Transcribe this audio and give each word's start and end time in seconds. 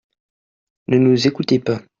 Ne 0.87 0.97
nous 0.97 1.27
écoutez 1.27 1.59
pas. 1.59 1.79